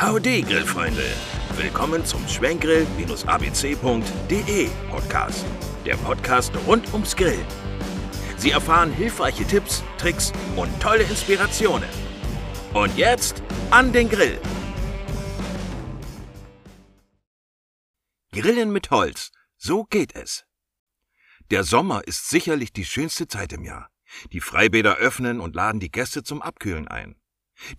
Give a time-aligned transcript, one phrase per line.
[0.00, 1.04] Howdy, Grillfreunde!
[1.56, 5.44] Willkommen zum Schwenkgrill-abc.de Podcast.
[5.84, 7.44] Der Podcast rund ums Grillen.
[8.38, 11.90] Sie erfahren hilfreiche Tipps, Tricks und tolle Inspirationen.
[12.72, 14.40] Und jetzt an den Grill!
[18.32, 20.46] Grillen mit Holz, so geht es.
[21.50, 23.90] Der Sommer ist sicherlich die schönste Zeit im Jahr.
[24.32, 27.16] Die Freibäder öffnen und laden die Gäste zum Abkühlen ein.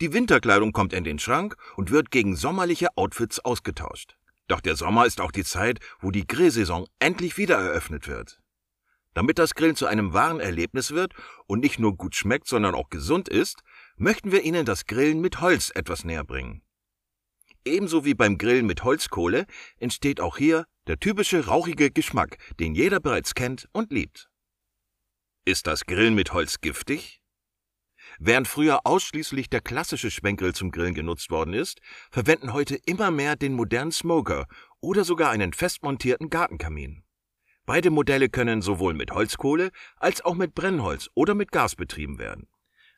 [0.02, 4.17] Die Winterkleidung kommt in den Schrank und wird gegen sommerliche Outfits ausgetauscht.
[4.48, 8.41] Doch der Sommer ist auch die Zeit, wo die Grillsaison endlich wieder eröffnet wird.
[9.13, 11.13] Damit das Grillen zu einem wahren Erlebnis wird
[11.45, 13.61] und nicht nur gut schmeckt, sondern auch gesund ist,
[13.95, 16.63] möchten wir Ihnen das Grillen mit Holz etwas näher bringen.
[17.66, 19.45] Ebenso wie beim Grillen mit Holzkohle
[19.80, 24.30] entsteht auch hier der typische rauchige Geschmack, den jeder bereits kennt und liebt.
[25.45, 27.23] Ist das Grillen mit Holz giftig?
[28.20, 31.80] Während früher ausschließlich der klassische Schwenkgrill zum Grillen genutzt worden ist,
[32.12, 34.48] verwenden heute immer mehr den modernen Smoker
[34.80, 37.03] oder sogar einen festmontierten Gartenkamin.
[37.66, 42.47] Beide Modelle können sowohl mit Holzkohle als auch mit Brennholz oder mit Gas betrieben werden.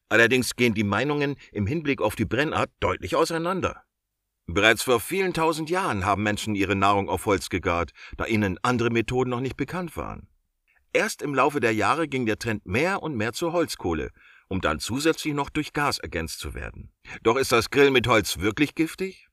[0.09, 3.83] Allerdings gehen die Meinungen im Hinblick auf die Brennart deutlich auseinander.
[4.47, 8.91] Bereits vor vielen tausend Jahren haben Menschen ihre Nahrung auf Holz gegart, da ihnen andere
[8.91, 10.27] Methoden noch nicht bekannt waren.
[10.93, 14.11] Erst im Laufe der Jahre ging der Trend mehr und mehr zur Holzkohle
[14.47, 16.91] um dann zusätzlich noch durch Gas ergänzt zu werden.
[17.23, 19.27] Doch ist das Grillen mit Holz wirklich giftig?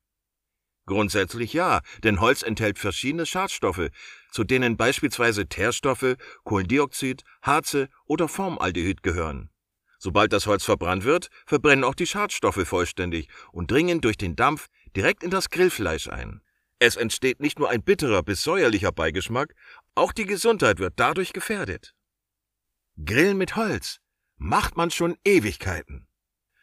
[0.87, 3.89] Grundsätzlich ja, denn Holz enthält verschiedene Schadstoffe,
[4.31, 9.51] zu denen beispielsweise Teerstoffe, Kohlendioxid, Harze oder Formaldehyd gehören.
[9.99, 14.67] Sobald das Holz verbrannt wird, verbrennen auch die Schadstoffe vollständig und dringen durch den Dampf
[14.97, 16.41] direkt in das Grillfleisch ein.
[16.81, 19.55] Es entsteht nicht nur ein bitterer bis säuerlicher Beigeschmack,
[19.95, 21.95] auch die Gesundheit wird dadurch gefährdet.
[23.05, 24.01] Grillen mit Holz
[24.43, 26.09] macht man schon Ewigkeiten.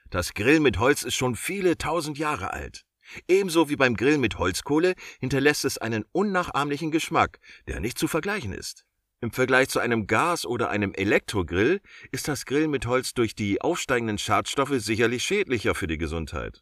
[0.09, 2.83] Das Grill mit Holz ist schon viele tausend Jahre alt.
[3.29, 8.51] Ebenso wie beim Grill mit Holzkohle hinterlässt es einen unnachahmlichen Geschmack, der nicht zu vergleichen
[8.51, 8.85] ist.
[9.21, 11.79] Im Vergleich zu einem Gas- oder einem Elektrogrill
[12.11, 16.61] ist das Grill mit Holz durch die aufsteigenden Schadstoffe sicherlich schädlicher für die Gesundheit.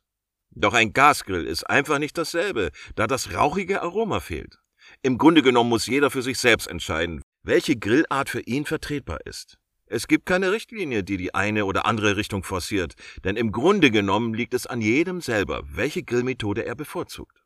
[0.51, 4.59] Doch ein Gasgrill ist einfach nicht dasselbe, da das rauchige Aroma fehlt.
[5.01, 9.57] Im Grunde genommen muss jeder für sich selbst entscheiden, welche Grillart für ihn vertretbar ist.
[9.89, 14.33] Es gibt keine Richtlinie, die die eine oder andere Richtung forciert, denn im Grunde genommen
[14.33, 17.43] liegt es an jedem selber, welche Grillmethode er bevorzugt.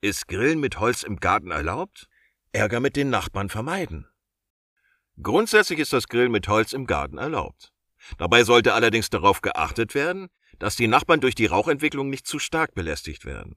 [0.00, 2.08] Ist Grillen mit Holz im Garten erlaubt?
[2.52, 4.06] Ärger mit den Nachbarn vermeiden.
[5.22, 7.72] Grundsätzlich ist das Grillen mit Holz im Garten erlaubt.
[8.16, 10.28] Dabei sollte allerdings darauf geachtet werden,
[10.58, 13.56] dass die Nachbarn durch die Rauchentwicklung nicht zu stark belästigt werden.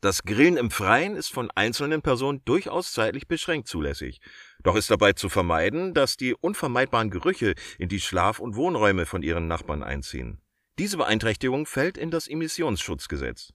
[0.00, 4.20] Das Grillen im Freien ist von einzelnen Personen durchaus zeitlich beschränkt zulässig.
[4.62, 9.22] Doch ist dabei zu vermeiden, dass die unvermeidbaren Gerüche in die Schlaf- und Wohnräume von
[9.22, 10.40] ihren Nachbarn einziehen.
[10.78, 13.52] Diese Beeinträchtigung fällt in das Emissionsschutzgesetz.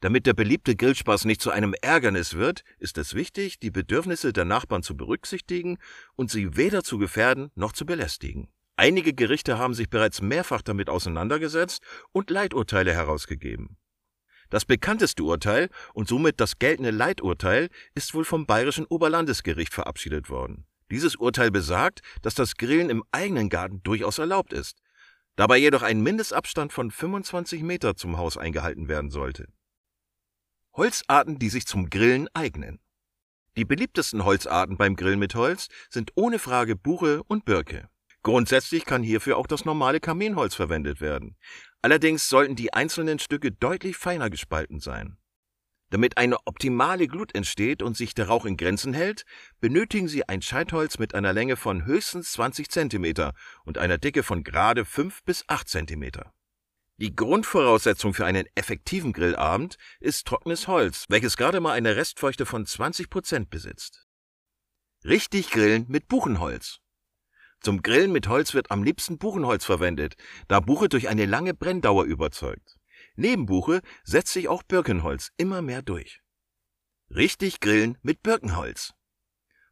[0.00, 4.44] Damit der beliebte Grillspaß nicht zu einem Ärgernis wird, ist es wichtig, die Bedürfnisse der
[4.44, 5.78] Nachbarn zu berücksichtigen
[6.14, 8.48] und sie weder zu gefährden noch zu belästigen.
[8.76, 13.76] Einige Gerichte haben sich bereits mehrfach damit auseinandergesetzt und Leiturteile herausgegeben.
[14.50, 20.66] Das bekannteste Urteil und somit das geltende Leiturteil ist wohl vom Bayerischen Oberlandesgericht verabschiedet worden.
[20.90, 24.78] Dieses Urteil besagt, dass das Grillen im eigenen Garten durchaus erlaubt ist,
[25.36, 29.48] dabei jedoch ein Mindestabstand von 25 Meter zum Haus eingehalten werden sollte.
[30.72, 32.80] Holzarten, die sich zum Grillen eignen.
[33.56, 37.90] Die beliebtesten Holzarten beim Grillen mit Holz sind ohne Frage Buche und Birke.
[38.22, 41.36] Grundsätzlich kann hierfür auch das normale Kaminholz verwendet werden.
[41.82, 45.18] Allerdings sollten die einzelnen Stücke deutlich feiner gespalten sein.
[45.90, 49.24] Damit eine optimale Glut entsteht und sich der Rauch in Grenzen hält,
[49.60, 53.32] benötigen Sie ein Scheitholz mit einer Länge von höchstens 20 cm
[53.64, 56.10] und einer Dicke von gerade 5 bis 8 cm.
[56.98, 62.66] Die Grundvoraussetzung für einen effektiven Grillabend ist trockenes Holz, welches gerade mal eine Restfeuchte von
[62.66, 64.06] 20 Prozent besitzt.
[65.04, 66.80] Richtig grillen mit Buchenholz.
[67.60, 70.14] Zum Grillen mit Holz wird am liebsten Buchenholz verwendet,
[70.46, 72.76] da Buche durch eine lange Brenndauer überzeugt.
[73.16, 76.20] Neben Buche setzt sich auch Birkenholz immer mehr durch.
[77.10, 78.94] Richtig grillen mit Birkenholz.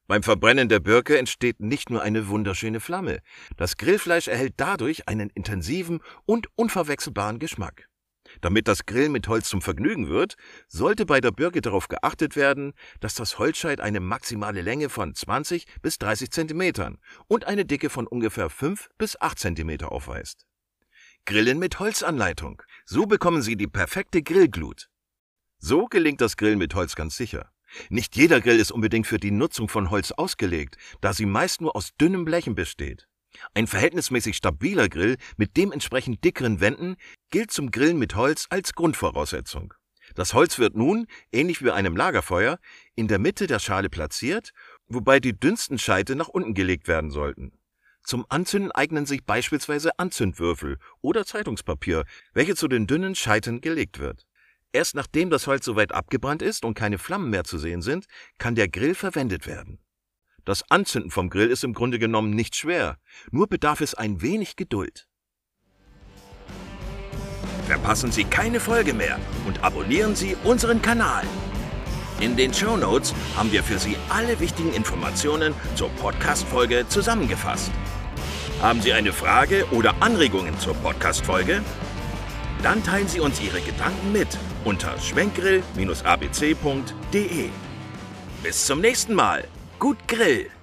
[0.09, 3.21] Beim Verbrennen der Birke entsteht nicht nur eine wunderschöne Flamme,
[3.57, 7.89] das Grillfleisch erhält dadurch einen intensiven und unverwechselbaren Geschmack.
[8.41, 10.37] Damit das Grillen mit Holz zum Vergnügen wird,
[10.69, 15.67] sollte bei der Birke darauf geachtet werden, dass das Holzscheit eine maximale Länge von 20
[15.83, 16.99] bis 30 Zentimetern
[17.29, 20.47] und eine Dicke von ungefähr 5 bis 8 Zentimeter aufweist.
[21.25, 22.63] Grillen mit Holzanleitung.
[22.85, 24.89] So bekommen Sie die perfekte Grillglut.
[25.59, 27.51] So gelingt das Grillen mit Holz ganz sicher.
[27.89, 31.75] Nicht jeder Grill ist unbedingt für die Nutzung von Holz ausgelegt, da sie meist nur
[31.75, 33.09] aus dünnem Blechen besteht.
[33.55, 36.97] Ein verhältnismäßig stabiler Grill mit dementsprechend dickeren Wänden
[37.31, 39.75] gilt zum Grillen mit Holz als Grundvoraussetzung.
[40.15, 42.59] Das Holz wird nun, ähnlich wie bei einem Lagerfeuer,
[42.95, 44.53] in der Mitte der Schale platziert,
[44.87, 47.53] wobei die dünnsten Scheite nach unten gelegt werden sollten.
[48.03, 52.05] Zum Anzünden eignen sich beispielsweise Anzündwürfel oder Zeitungspapier,
[52.35, 54.27] welche zu den dünnen Scheiten gelegt wird.
[54.73, 58.07] Erst nachdem das Holz soweit abgebrannt ist und keine Flammen mehr zu sehen sind,
[58.39, 59.81] kann der Grill verwendet werden.
[60.47, 62.99] Das Anzünden vom Grill ist im Grunde genommen nicht schwer,
[63.33, 65.09] nur bedarf es ein wenig Geduld.
[67.67, 71.25] Verpassen Sie keine Folge mehr und abonnieren Sie unseren Kanal.
[72.21, 77.73] In den Show Notes haben wir für Sie alle wichtigen Informationen zur Podcast-Folge zusammengefasst.
[78.63, 81.61] Haben Sie eine Frage oder Anregungen zur Podcast-Folge?
[82.63, 84.29] Dann teilen Sie uns Ihre Gedanken mit
[84.65, 87.49] unter schwenkgrill-abc.de.
[88.45, 89.49] Bis zum nächsten Mal.
[89.79, 90.56] Gut Grill!